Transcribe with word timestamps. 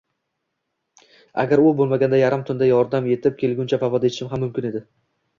Agar 1.41 1.59
u 1.65 1.73
bo`lmaganda 1.81 2.19
yarim 2.21 2.45
tunda 2.47 2.69
yordam 2.69 3.09
etib 3.17 3.35
kelguncha 3.43 3.79
vafot 3.83 4.07
etishim 4.09 4.33
ham 4.33 4.43
mumkin 4.45 4.69
edi 4.71 4.83